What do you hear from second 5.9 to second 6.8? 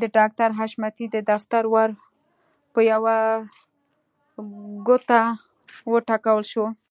وټکول شو.